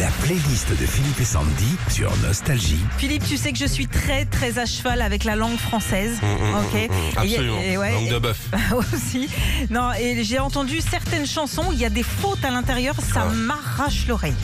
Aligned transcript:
La 0.00 0.08
playlist 0.22 0.68
de 0.70 0.84
Philippe 0.86 1.20
et 1.20 1.24
Sandy 1.24 1.76
sur 1.88 2.14
Nostalgie. 2.18 2.78
Philippe, 2.98 3.24
tu 3.26 3.36
sais 3.38 3.52
que 3.52 3.58
je 3.58 3.64
suis 3.64 3.86
très 3.86 4.26
très 4.26 4.58
à 4.58 4.66
cheval 4.66 5.00
avec 5.00 5.24
la 5.24 5.36
langue 5.36 5.56
française. 5.56 6.18
ok. 6.22 6.74
Et- 6.74 6.88
Mmh, 6.88 6.92
Absolument. 7.16 7.60
et 7.62 7.76
ouais, 7.78 7.92
Langue 7.92 8.10
de 8.10 8.16
et- 8.16 8.20
bœuf. 8.20 8.38
aussi. 8.92 9.28
Non, 9.70 9.92
et 9.98 10.22
j'ai 10.22 10.38
entendu 10.38 10.80
certaines 10.82 11.26
chansons 11.26 11.64
où 11.68 11.72
il 11.72 11.78
y 11.78 11.84
a 11.86 11.88
des 11.90 12.02
fautes 12.02 12.44
à 12.44 12.50
l'intérieur, 12.50 12.94
ça 13.00 13.26
Ah. 13.28 13.32
m'arrache 13.32 14.06
l'oreille. 14.06 14.34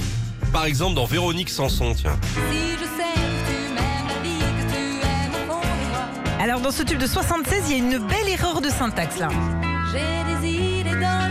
Par 0.53 0.65
exemple, 0.65 0.95
dans 0.95 1.05
Véronique 1.07 1.51
Sanson, 1.51 1.95
tiens. 1.95 2.19
Si 2.35 2.73
je 2.73 2.85
sais 2.85 3.15
que 3.15 3.51
tu 3.51 3.75
m'aimes, 3.75 4.09
la 4.09 4.23
vie 4.23 4.39
que 4.39 4.73
tu 4.73 4.79
aimes 5.07 5.51
au 5.51 5.53
fond 5.53 5.61
de 5.61 5.91
moi. 5.91 6.43
Alors 6.43 6.61
dans 6.61 6.71
ce 6.73 6.83
tube 6.83 6.99
de 6.99 7.07
76, 7.07 7.65
il 7.67 7.73
y 7.73 7.75
a 7.75 7.79
une 7.79 7.99
belle 7.99 8.29
erreur 8.29 8.61
de 8.63 8.71
syntaxe 8.71 9.19
là. 9.19 9.29
J'ai 9.93 10.35
des 10.41 10.49
idées 10.49 10.91
dans 10.99 11.29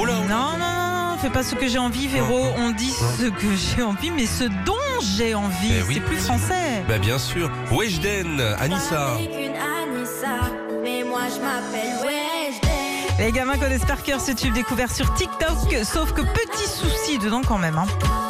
Oh 0.00 0.04
là 0.04 0.14
Non, 0.14 0.28
non, 0.28 0.58
non, 0.58 1.10
non, 1.10 1.18
fais 1.18 1.28
pas 1.28 1.42
ce 1.42 1.56
que 1.56 1.66
j'ai 1.66 1.78
envie, 1.78 2.06
Véro. 2.06 2.46
On 2.56 2.70
dit 2.70 2.92
ce 2.92 3.24
que 3.24 3.56
j'ai 3.56 3.82
envie, 3.82 4.12
mais 4.12 4.26
ce 4.26 4.44
dont 4.64 4.74
j'ai 5.16 5.34
envie. 5.34 5.72
Eh 5.76 5.82
oui. 5.82 5.94
C'est 5.94 6.00
plus 6.00 6.18
français. 6.18 6.84
Bah 6.88 6.98
bien 6.98 7.18
sûr. 7.18 7.50
Weshden, 7.72 8.40
Anissa. 8.60 9.14
Avec 9.14 9.30
une 9.30 9.56
Anissa, 9.56 10.52
mais 10.84 11.02
moi 11.02 11.22
je 11.34 11.40
m'appelle 11.40 11.96
Weshden. 12.06 13.18
Les 13.18 13.32
gamins 13.32 13.58
connaissent 13.58 13.84
par 13.86 14.04
cœur 14.04 14.20
ce 14.20 14.30
tube 14.30 14.54
découvert 14.54 14.92
sur 14.92 15.12
TikTok, 15.14 15.74
sauf 15.82 16.12
que 16.12 16.20
petit 16.20 16.68
souci 16.68 17.18
dedans 17.18 17.42
quand 17.44 17.58
même. 17.58 17.78
Hein. 17.78 18.27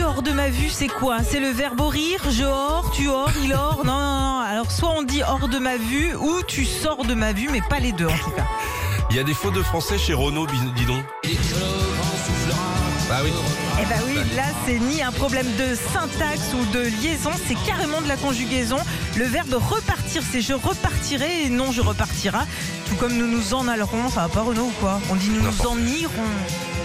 Hors 0.00 0.22
de 0.22 0.32
ma 0.32 0.48
vue, 0.48 0.70
c'est 0.70 0.86
quoi? 0.86 1.22
C'est 1.22 1.40
le 1.40 1.48
verbe 1.48 1.80
rire, 1.80 2.22
je 2.30 2.44
hors, 2.44 2.90
tu 2.92 3.08
hors, 3.08 3.32
il 3.42 3.52
hors? 3.52 3.84
Non, 3.84 3.98
non, 3.98 4.20
non. 4.20 4.38
Alors 4.38 4.70
soit 4.70 4.94
on 4.96 5.02
dit 5.02 5.22
hors 5.22 5.48
de 5.48 5.58
ma 5.58 5.76
vue 5.76 6.14
ou 6.14 6.40
tu 6.46 6.64
sors 6.64 7.04
de 7.04 7.14
ma 7.14 7.32
vue, 7.32 7.48
mais 7.50 7.60
pas 7.68 7.80
les 7.80 7.92
deux 7.92 8.06
en 8.06 8.18
tout 8.18 8.30
cas. 8.30 8.46
Il 9.10 9.16
y 9.16 9.18
a 9.18 9.24
des 9.24 9.34
fautes 9.34 9.54
de 9.54 9.62
français 9.62 9.98
chez 9.98 10.14
Renault, 10.14 10.46
dis 10.46 10.86
donc. 10.86 11.04
Ah 13.14 13.20
oui. 13.24 13.32
Eh 13.80 13.84
ben 13.86 14.00
oui, 14.06 14.14
là 14.34 14.44
c'est 14.66 14.78
ni 14.78 15.02
un 15.02 15.12
problème 15.12 15.46
de 15.58 15.74
syntaxe 15.74 16.54
ou 16.54 16.64
de 16.72 16.80
liaison, 17.02 17.30
c'est 17.46 17.56
carrément 17.66 18.00
de 18.00 18.08
la 18.08 18.16
conjugaison. 18.16 18.78
Le 19.16 19.24
verbe 19.24 19.52
repartir, 19.54 20.22
c'est 20.30 20.40
je 20.40 20.54
repartirai 20.54 21.44
et 21.44 21.50
non 21.50 21.72
je 21.72 21.82
repartira. 21.82 22.46
Tout 22.88 22.94
comme 22.96 23.12
nous 23.14 23.26
nous 23.26 23.52
en 23.54 23.68
allerons, 23.68 24.08
ça 24.08 24.22
va 24.22 24.28
pas 24.28 24.42
Renaud 24.42 24.64
ou 24.66 24.72
quoi 24.80 24.98
On 25.10 25.16
dit 25.16 25.28
nous 25.28 25.42
nous 25.42 25.66
en 25.66 25.76
irons. 25.78 26.12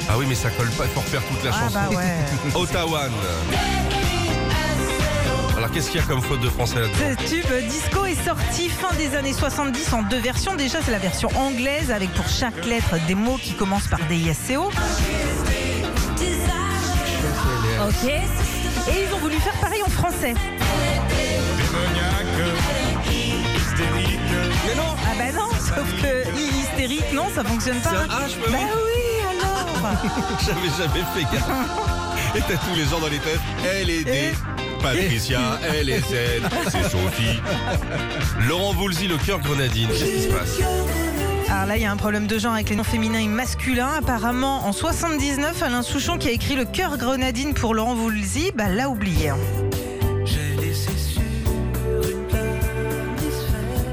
Ah 0.09 0.13
oui, 0.17 0.25
mais 0.27 0.35
ça 0.35 0.49
colle 0.49 0.69
pas, 0.71 0.83
il 0.85 0.89
faut 0.91 1.02
refaire 1.02 1.21
toute 1.23 1.43
la 1.43 1.52
Ah 1.53 1.59
chanson. 1.59 1.80
bah 1.91 1.97
ouais. 1.97 2.55
Ottawa. 2.55 3.02
Alors 5.67 5.75
qu'est-ce 5.75 5.91
qu'il 5.91 5.99
y 5.99 6.03
a 6.03 6.07
comme 6.07 6.21
faute 6.21 6.39
de 6.39 6.47
français 6.49 6.79
là-dedans 6.79 6.97
Ce 7.19 7.27
tube 7.27 7.67
disco 7.69 8.05
est 8.05 8.15
sorti 8.25 8.69
fin 8.69 8.93
des 8.95 9.17
années 9.17 9.33
70 9.33 9.91
en 9.91 10.01
deux 10.03 10.19
versions. 10.19 10.55
Déjà, 10.55 10.77
c'est 10.81 10.91
la 10.91 10.97
version 10.97 11.27
anglaise 11.35 11.91
avec 11.91 12.09
pour 12.13 12.25
chaque 12.29 12.63
lettre 12.65 12.95
des 13.05 13.15
mots 13.15 13.37
qui 13.41 13.51
commencent 13.53 13.89
par 13.89 13.99
des 14.07 14.15
ISCO. 14.15 14.67
Ok. 17.85 18.05
Et 18.05 19.03
ils 19.09 19.13
ont 19.13 19.17
voulu 19.19 19.35
faire 19.39 19.59
pareil 19.59 19.81
en 19.85 19.89
français. 19.89 20.35
Mais 24.65 24.75
non 24.75 24.95
Ah 25.05 25.15
bah 25.17 25.31
non, 25.33 25.49
sauf 25.52 26.02
que 26.02 26.29
i- 26.39 26.59
hystérique, 26.61 27.11
non, 27.13 27.25
ça 27.35 27.43
fonctionne 27.43 27.79
pas. 27.81 27.89
Un 27.89 28.05
H, 28.05 28.37
Bah 28.49 28.57
oui. 28.57 29.19
alors. 29.31 29.91
J'avais 30.45 30.69
jamais 30.77 31.03
fait 31.13 31.23
gaffe. 31.23 31.49
Et 32.35 32.39
t'as 32.41 32.55
tous 32.57 32.75
les 32.75 32.85
gens 32.85 32.99
dans 33.02 33.07
les 33.09 33.19
têtes. 33.19 33.39
Elle 33.65 33.89
est 33.89 34.03
D. 34.05 34.31
Patricia, 34.93 35.59
elle 35.77 35.89
est 35.89 35.99
Z, 35.99 36.16
c'est 36.71 36.83
Sophie. 36.83 37.39
Laurent 38.47 38.73
Voulzy, 38.73 39.07
le 39.07 39.17
cœur 39.17 39.39
grenadine. 39.39 39.88
Qu'est-ce 39.89 40.05
qui 40.05 40.21
se 40.21 40.27
passe 40.30 40.59
Alors 41.49 41.66
là, 41.66 41.75
il 41.77 41.83
y 41.83 41.85
a 41.85 41.91
un 41.91 41.97
problème 41.97 42.27
de 42.27 42.38
genre 42.39 42.53
avec 42.53 42.69
les 42.69 42.75
noms 42.75 42.83
féminins 42.83 43.19
et 43.19 43.27
masculins. 43.27 43.91
Apparemment, 43.99 44.65
en 44.65 44.71
79, 44.71 45.61
Alain 45.63 45.81
Souchon 45.81 46.17
qui 46.17 46.27
a 46.30 46.31
écrit 46.31 46.55
le 46.55 46.65
cœur 46.65 46.97
grenadine 46.97 47.53
pour 47.53 47.73
Laurent 47.73 47.95
Voulzy, 47.95 48.52
bah 48.55 48.69
l'a 48.69 48.89
oublié. 48.89 49.30
hein. 49.30 49.38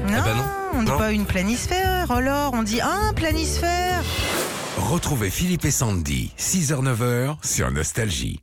Non, 0.07 0.13
Eh 0.17 0.21
ben 0.23 0.35
non. 0.35 0.43
on 0.75 0.83
dit 0.83 0.91
Non. 0.91 0.97
pas 0.97 1.11
une 1.11 1.25
planisphère, 1.25 2.11
alors 2.11 2.53
on 2.53 2.63
dit 2.63 2.79
un 2.81 3.13
planisphère. 3.13 4.01
Retrouvez 4.77 5.29
Philippe 5.29 5.65
et 5.65 5.71
Sandy, 5.71 6.31
6h-9h 6.37 7.35
sur 7.43 7.71
Nostalgie. 7.71 8.39